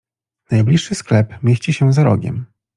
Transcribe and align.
Najbliższy 0.51 0.95
sklep 0.95 1.43
mieści 1.43 1.73
się 1.73 1.93
za 1.93 2.03
rogiem. 2.03 2.45